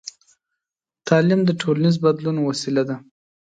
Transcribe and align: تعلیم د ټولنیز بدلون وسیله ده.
تعلیم 1.07 1.41
د 1.45 1.49
ټولنیز 1.61 1.95
بدلون 2.05 2.37
وسیله 2.41 2.83
ده. 2.89 2.95